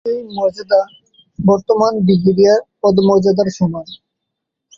[0.05, 0.81] এই মর্যাদা
[1.39, 3.87] বর্তমান ব্রিগেডিয়ার পদমর্যাদার সমান।